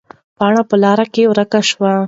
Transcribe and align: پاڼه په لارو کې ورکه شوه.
پاڼه 0.37 0.61
په 0.69 0.75
لارو 0.83 1.05
کې 1.13 1.23
ورکه 1.31 1.59
شوه. 1.69 1.91